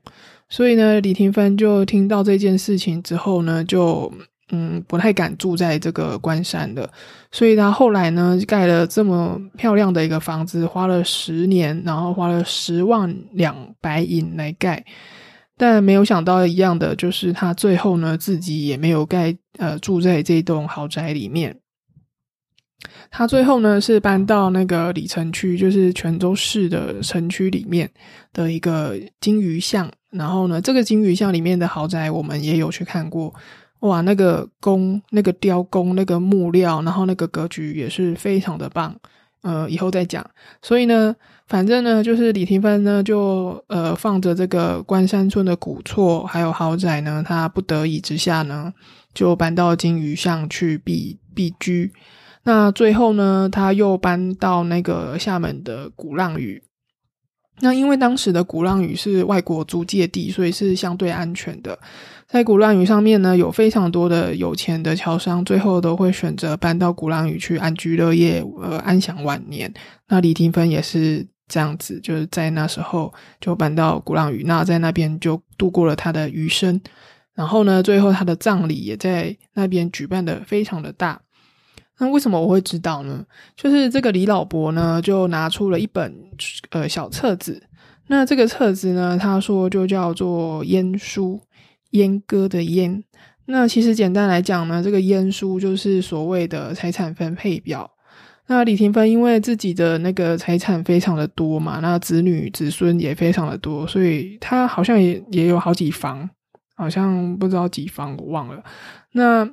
[0.49, 4.11] 所以呢，李廷芬就听到这件事情之后呢，就
[4.53, 6.89] 嗯不太敢住在这个关山的。
[7.33, 14.85] 所以他后来呢，盖了这么漂亮的一个房子，花了十年，然后花了十万两白银来盖。
[15.57, 21.57] 但没有想到一样的，就是他最后呢，自己也没有盖呃住在这栋豪宅里面。
[23.11, 27.89] 他最后呢，是搬到那个里城区，就是泉州市的城区里面
[28.33, 29.89] 的一个金鱼巷。
[30.11, 33.33] 然后呢，这个金鱼巷里面的豪宅，我们也有去看过。
[33.83, 38.97] 哇，那个工、那个雕工、那个木料，然后那个格局也是非常的棒。
[39.43, 40.25] 呃，以后再讲。
[40.63, 41.15] 所以呢，
[41.49, 48.73] 反正呢，就是李廷芬呢，就呃放着这个关山村的古厝还有豪宅呢，他不得已之下呢，
[49.13, 51.93] 就搬到金鱼巷去避避居。
[52.45, 56.63] 那最后呢，他又搬到那个厦门的鼓浪屿。
[57.61, 61.79] 那因为当时的鼓浪屿是外国租界地，所以是相对安全的。
[62.33, 69.71] 在鼓浪屿上面呢，有非常多的有钱的侨商，最后都会选择搬到鼓浪屿去安居乐业，呃，安享晚年。
[70.09, 76.81] 那李廷芬也是这样子，就是在那时候就搬到鼓浪屿，那在那边就度过了他的余生。
[77.35, 81.21] 然后呢，最后他的葬礼也在那边举办的非常的大。
[81.99, 83.23] 那为什么我会知道呢？
[83.55, 86.15] 就是这个李老伯呢，就拿出了一本
[86.71, 87.63] 呃小册子。
[88.07, 91.39] 那这个册子呢，他说就叫做烟书，
[91.93, 93.03] 阉割的阉。
[93.47, 97.91] 那其实简单来讲呢，这个阉书就是所谓的财产分配表。
[98.49, 106.29] 那李廷芬因为自己的那个财产非常的多嘛，那子女子孙也非常的多，所以他好像也也有好几房，
[106.77, 108.63] 好像不知道几房我忘了。
[109.13, 109.49] 那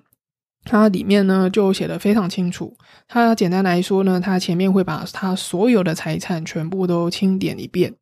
[0.65, 2.75] 它里面呢就写的非常清楚。
[3.07, 7.93] 它简单来说呢，它前面会把他所有的财产全部都清点一遍。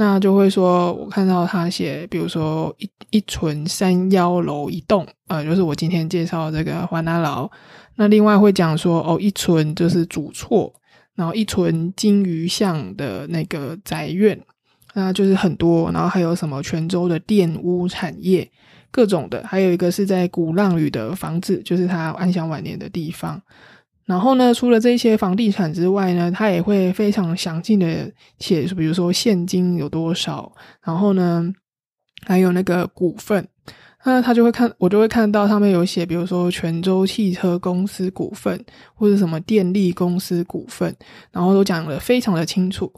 [0.00, 7.50] 那就会说，我看到他写，比如说一一存三幺楼一栋，呃，就是我今天介绍这个华南楼。
[7.96, 10.72] 那另外会讲说，哦，一存就是主厝，
[11.16, 14.40] 然后一存金鱼巷的那个宅院，
[14.94, 18.48] 那就是很多，然后还有什么泉州的电屋产业，
[18.92, 23.42] 各种的，还有一个是在鼓浪屿的房子，就是他安享晚年的地方。
[24.08, 30.50] 然后呢，除了这些房地产之外呢，他也会非常详尽的写，比如说现金有多少，
[30.82, 31.52] 然后呢，
[32.26, 33.46] 还有那个股份。
[34.04, 38.58] 那他就会看，我就会看到他们有写，比如说泉州汽车公司股份，
[38.94, 40.94] 或者什么电力公司股份，
[41.30, 42.90] 然后都讲的非常的清楚。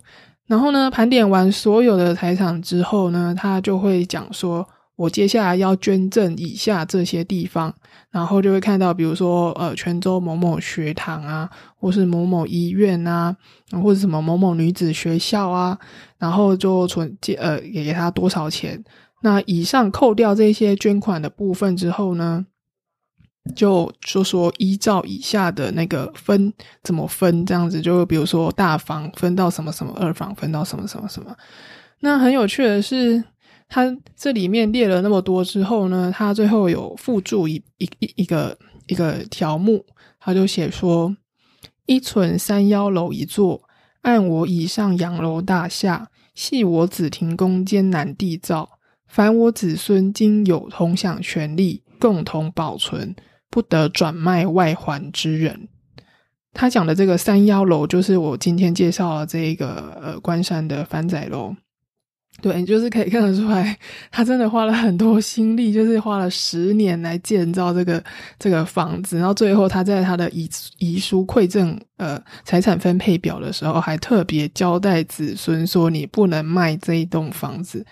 [0.46, 7.74] 然后呢，盘点完所有的财产之后呢，他就会讲说，我接下来要捐赠以下这些地方，
[8.10, 13.36] 然后就会看到，比如说呃，泉州某某学堂啊，或是某某医院啊，
[13.82, 15.78] 或者什么某某女子学校啊，
[16.18, 18.82] 然后就存借呃，给给他多少钱。
[19.22, 22.46] 那以上扣掉这些捐款的部分之后呢，
[23.54, 26.52] 就说说依照以下的那个分
[26.82, 31.36] 怎么分，这样子就比如说大房分到什么什么，二房分到什么什么什么。
[32.00, 33.22] 那很有趣的是，
[33.68, 39.84] 他这里面列了那么多之后呢，他最后有附注一一一一个一个条目，
[40.18, 41.16] 他就写说：
[41.86, 43.62] 一存三幺楼一座，
[44.02, 48.70] 按我以上洋楼大厦，系我子庭宫艰难缔造。
[49.06, 53.14] 凡我子孙今有同享权利，共同保存，
[53.50, 55.68] 不得转卖外还之人。
[56.52, 61.54] 他讲的这个三幺楼，就是我今天介绍的这个呃关山的番仔楼。
[62.40, 63.76] 对，就是可以看得出来，
[64.10, 68.02] 他真的花了很多心力，就是花了十年来建造这个
[68.38, 77.84] 这个房子，然后最后他在他的遗遗书馈赠呃财产分配表的时候，还特别交代子孙说，你不能卖这一栋房子。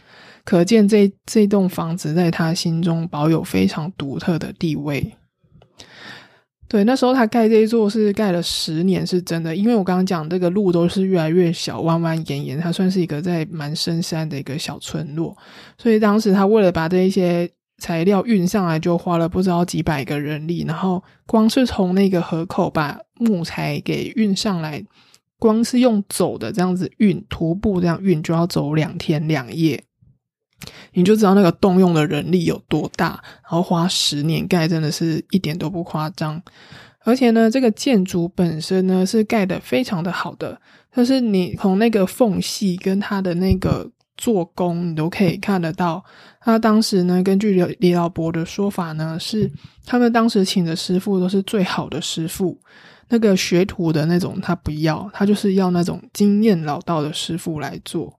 [0.44, 5.14] 可见这这栋房子在他心中保有非常独特的地位。
[6.68, 9.56] 对，那时候他盖这一座是盖了十年，是真的。
[9.56, 15.34] 因为我刚刚讲这个路都是越来越小，弯弯延延，它算是一个在蛮深山的一个小村落，
[15.78, 17.48] 所以当时他为了把这一些
[17.78, 20.62] 材料运上来，就花了不知道几百个人力。
[20.68, 24.84] 然后光是从那个河口把木材给运上来，
[25.38, 29.82] 光是用走的这样子运，徒步这样运，就要走两天两夜。
[30.98, 36.42] 你就知道那个动用的人力有多大，然后花十年盖，真的是一点都不夸张。
[37.04, 40.60] 而且呢，这个建筑本身呢是盖的非常的好的，
[40.92, 46.04] 就是你从那个缝隙跟它的那个做工，你都可以看得到。
[46.40, 49.48] 他当时呢，根据李李老伯的说法呢，是
[49.86, 52.58] 他们当时请的师傅都是最好的师傅，
[53.08, 58.17] 那个学徒的那种他不要，他就是要那种经验老道的师傅来做。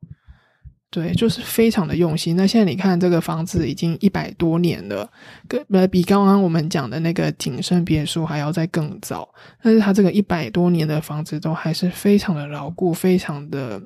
[0.91, 2.35] 对，就是非常的用心。
[2.35, 5.07] 那现在你看，这个房子已经一百多年了，
[5.47, 9.29] 跟呃比刚刚我们讲的那个景胜别墅还要再更早。
[9.61, 13.79] 但是它这个一百多年的房子都还是非常的牢固，非常的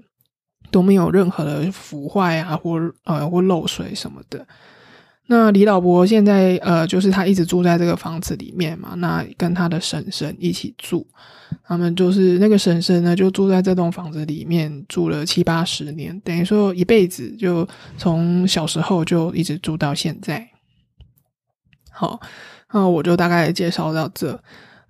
[0.71, 4.47] 都没有任何的腐坏啊，或呃或漏水什么的。
[5.33, 11.07] 那李老伯现在呃，就是他一直住在这个房子里面嘛，那跟他的婶婶一起住，
[11.63, 17.67] 他们就是那个婶婶呢，就住在这栋房子里面住了七八十年，等于说一辈子，就
[17.97, 20.47] 从小时候就一直住到现在。
[21.89, 22.19] 好，
[22.71, 24.39] 那我就大概介绍到这。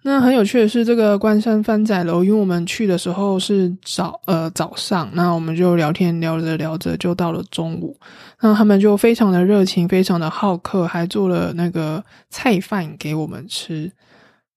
[0.06, 7.98] 那很有趣的是，这个关山番仔楼，因为我们去的时候是早呃早上，那我们就聊天聊着聊着就到了中午，
[8.42, 13.90] 那他们就非常的热情，非常的好客，还做了那个菜饭给我们吃。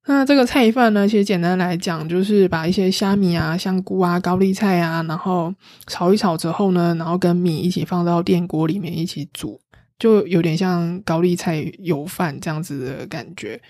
[0.09, 5.55] 那这个菜饭呢，其实简单来讲，就是把一些虾米啊、香菇啊、高丽菜啊，然后
[5.87, 9.61] 炒一炒之后呢，然后跟米一起放到电锅里面一起煮，
[9.97, 13.61] 就有点像高丽菜油饭这样子的感觉。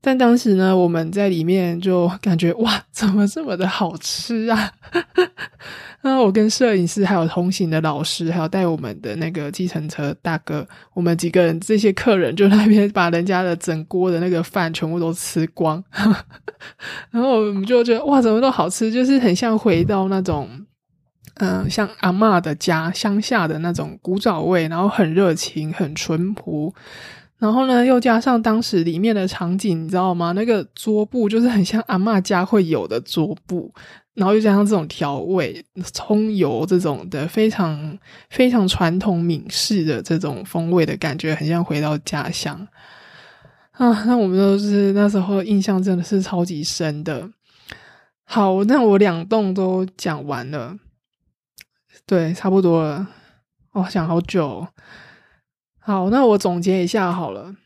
[0.00, 4.70] 但当时呢，我们在里面就感觉哇，怎么这么的好吃啊！
[6.00, 15.82] 然后我跟摄影师还有同行的老师，还有带我们的那个计程车大哥，我们几个人这些客人就那边把人家的整锅的那个饭全部都吃光，
[17.10, 20.48] 然后我们就觉得哇，怎么都好吃，就是很像回到那种
[21.40, 26.72] 嗯，像阿妈的家乡下的那种古早味，然后很热情，很淳朴。
[27.38, 30.32] 然后呢，又加上当时里面的场景，你知道吗？
[30.32, 33.72] 那个桌布就是很像阿妈家会有的桌布，
[34.14, 37.96] 然后又加上这种调味、葱油这种的，非常
[38.28, 42.66] 非常传统闽式的这种风味的感觉，很像回到家乡
[43.70, 44.04] 啊！
[44.04, 47.30] 那我们都是那时候印象真的是超级深的。
[48.24, 50.76] 好，那我两栋都讲完了，
[52.04, 53.06] 对，差不多了。
[53.70, 54.66] 哦，讲好久。
[55.88, 57.56] 好，那我总结一下好了，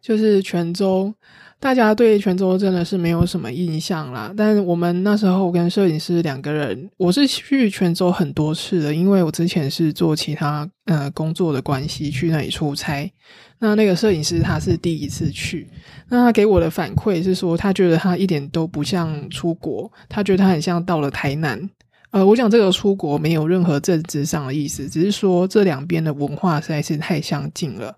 [0.00, 1.12] 就是泉州
[1.58, 4.32] 大家对泉州真的是没有什么印象啦。
[4.36, 13.12] 但我们那时候跟摄影师两个人，我是去泉州很多次的，因为我之前是做其他呃工作的关系去那里出差。
[13.58, 15.68] 那那个摄影师他是第一次去，
[16.10, 21.68] 那他给我的反馈是说，他觉得他一点都不像出国，他觉得他很像到了台南。
[22.14, 27.92] 呃，我讲这个出国没有任何政治上的意思，只是说这两边的文化实在是太相近了。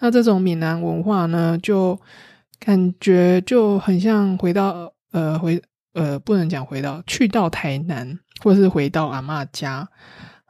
[0.00, 1.96] 那这种闽南文化呢，就
[2.58, 5.62] 感觉就很像回到呃回
[5.94, 9.88] 呃不能讲回到去到台南，或是回到阿妈家。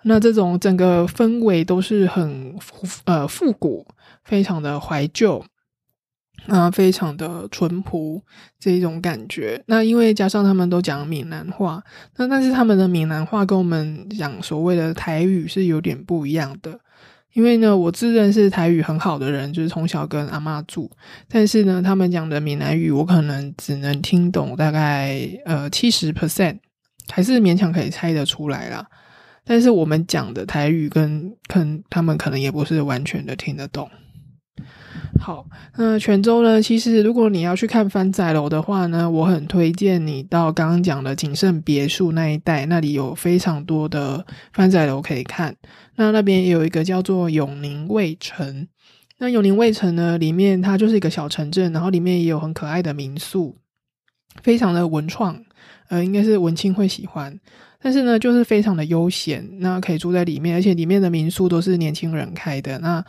[0.05, 2.57] 那这种整个氛围都是很
[3.05, 3.87] 呃复古，
[4.25, 5.45] 非常的怀旧。
[6.49, 8.23] 啊，非常的淳朴
[8.59, 9.63] 这一种感觉。
[9.67, 11.83] 那因为加上他们都讲闽南话，
[12.17, 16.81] 那但是他们的闽南话跟我们讲所谓的台语是有点不一样的。
[17.33, 20.91] 因为呢，我自认是台语很好的人，就是从小跟阿妈住，
[21.29, 26.59] 但是呢，他们讲的闽南语我可能只能听懂大概呃七十 percent，
[27.09, 28.87] 还是勉强可以猜得出来啦。
[29.45, 33.89] 但是我们讲的台语跟可能他们可能也不是完全的听得懂。
[35.21, 36.61] 好，那泉州呢？
[36.61, 45.55] 其实如果你要去看番仔楼的话呢，我很推荐你到刚刚讲的景盛别墅那一带，那里有非常多的番仔楼可以看。
[45.97, 48.67] 那那边也有一个叫做永宁卫城，
[49.19, 53.57] 那永宁卫城呢，里面它就是一个小城镇，然后里面也有很可爱的民宿，
[54.43, 55.41] 非常的文创，
[55.89, 57.39] 呃，应该是文青会喜欢。
[57.85, 62.79] 但是呢，就是非常的悠闲，那可以住在里面，而且里面的民宿都是年轻人开的。
[62.79, 63.05] 那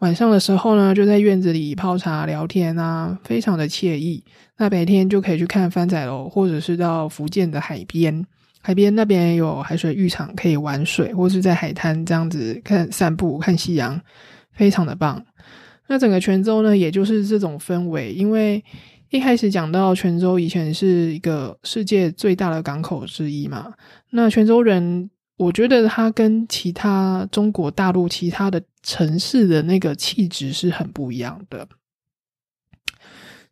[0.00, 4.22] 晚上的时候呢，就在院子里泡茶聊天啊，非常的惬意。
[4.58, 8.26] 那白天就可以去看番仔楼，或者是到福建的海边，
[8.60, 13.98] 海边那边有海水浴场可以玩水，或是在海滩这样子看散步、看夕阳，
[14.52, 15.24] 非常的棒。
[15.86, 18.12] 那整个泉州呢，也就是这种氛围。
[18.12, 18.62] 因为
[19.08, 23.72] 一开始讲到泉州以前是一个世界最大的港口之一嘛，
[24.10, 25.08] 那泉州人。
[25.36, 31.68] 我觉得它跟其他中国大陆其他的城市的那个气质是很不一样的。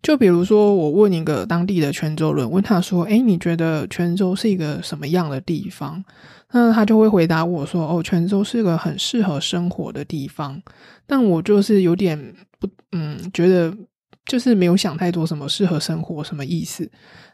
[0.02, 6.04] 就比如说，我问一个当地的泉州人，问他说：“哎，你觉得泉州是一个什么样的地方？”
[6.52, 10.62] 那他就会回答我说：“哦，泉州是个很适合生活的地方。”
[11.06, 13.74] 但我就是有点不，嗯，觉得。
[14.26, 16.90] 就是没有想太多，什么适合生活什么意思？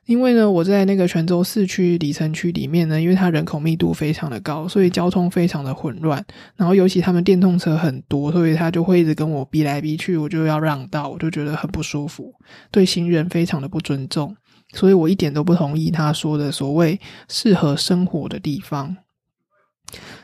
[0.06, 6.24] 因为呢，我在那个泉州市区里城区里面呢，因为它人口密度非常的高，所以交通非常的混乱。
[6.56, 12.34] 然后尤其他们电动车很多，所以他就会一直跟我逼来逼去，我就要让道，我就觉得很不舒服，
[12.72, 14.34] 对行人非常的不尊重。
[14.72, 18.96] 所以我一点都不同意他说的所谓适合生活的地方。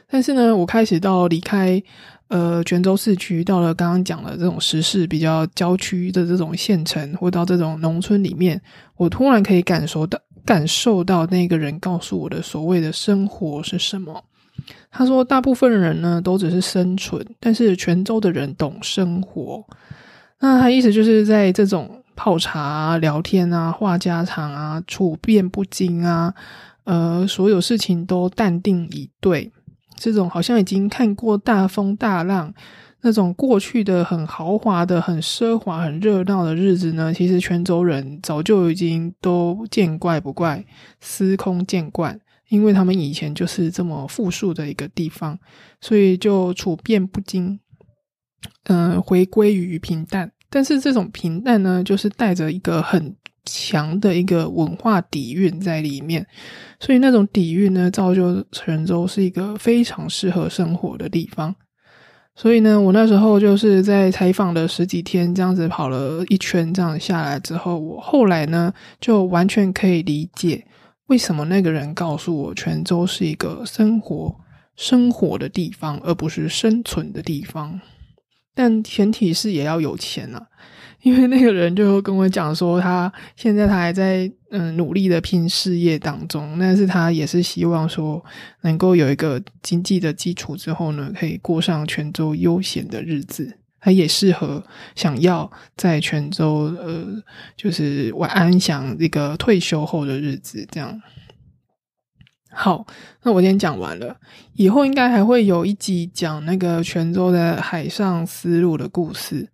[0.08, 1.80] 但是呢，我开始到离开。
[2.28, 8.60] 呃，泉州市区到了刚刚讲的这种时事比较郊区的这种县城，或到这种农村里面，
[8.96, 14.24] 我突然可以感受到感受到那个人告诉我的所谓的生活是什么。
[14.90, 19.64] 他说，大部分人呢都只是生存，但是泉州的人懂生活。
[20.40, 26.34] 那他意思就是在这种泡茶、聊天啊、话家常啊、处变不惊啊，
[26.84, 29.52] 呃，所有事情都淡定以对。
[29.96, 32.52] 这种好像已经看过大风大浪，
[33.00, 40.64] 那种过去的很豪华的、很奢华、很热闹的日子呢，其实泉州人早就已经都见怪不怪、
[41.00, 42.18] 司空见惯，
[42.48, 45.38] 因为他们以前就是这么富庶的一个地方，
[45.80, 47.58] 所以就处变不惊，
[48.64, 50.32] 嗯，回归于平淡。
[50.48, 53.16] 但是这种平淡呢，就是带着一个很。
[53.46, 56.26] 强的一个文化底蕴在里面，
[56.78, 61.54] 所以那种底蕴呢，造就泉州是一个非常适合生活的地方。
[62.34, 68.70] 所以呢，我那时候就是在采访的十几天，这样子跑了一圈，这样下来之后，我后来呢，
[69.00, 70.66] 就完全可以理解
[71.06, 74.36] 为什么那个人告诉我，泉州是一个生活
[74.74, 77.80] 生活的地方，而不是生存的地方。
[78.54, 80.48] 但前提是也要有钱啊。
[81.06, 88.20] 因为那个人就跟我讲说，他现在他还在嗯努力的拼事业当中，但是他也是希望说
[88.62, 93.56] 能够有一个经济的基础之后呢，可以过上泉州悠闲的日子。
[93.78, 94.60] 他也适合
[94.96, 97.06] 想要在泉州呃，
[97.56, 100.66] 就是晚安享一个退休后的日子。
[100.72, 101.00] 这样
[102.50, 102.84] 好，
[103.22, 104.16] 那我今天讲完了，
[104.54, 109.50] 以后应该还会有一集讲那个泉州的海上丝路的故事。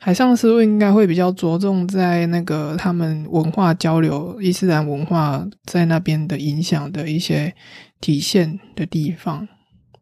[0.00, 7.52] 海上丝路应该会比较着重在那个他们文化交流、伊斯兰文化在那边的影响的一些
[8.00, 9.48] 体现的地方，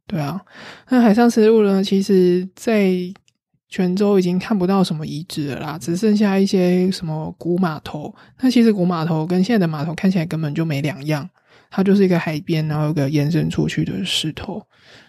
[0.07, 0.39] 对啊。
[0.91, 2.93] 那海上丝路呢，其实在
[3.71, 8.15] 泉州已经看不到什么遗址了啦，只剩下一些什么古码头。
[8.41, 11.27] 那其实古码头跟现在的码头看起来根本就没两样，
[11.71, 14.63] 它就是一个海边，然后有个延伸出去的石头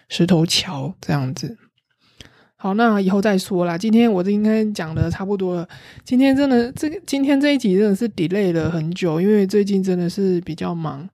[0.08, 1.56] 石头桥这样子。
[2.60, 3.78] 好，那以后再说啦。
[3.78, 5.68] 今天我应该讲的差不多了。
[6.04, 11.08] 今天真的这个今天这一集真的是 delay 了很久，因为最近真的是比较忙。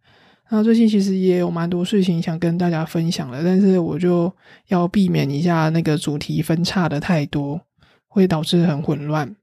[0.49, 4.33] 那最近其实也有蛮多事情想跟大家分享的，但是我就
[4.69, 7.61] 要避免一下那个主题分叉的太多，
[8.09, 9.37] 会导致很混乱。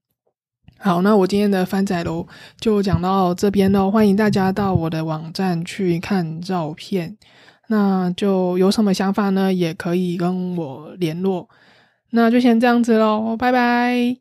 [0.79, 2.25] 好，那我今天的番仔楼
[2.59, 7.15] 就讲到这边喽，欢迎大家到我的网站去看照片。
[7.67, 11.47] 那就有什么想法呢，也可以跟我联络。
[12.11, 14.20] 那就先这样子喽，拜拜。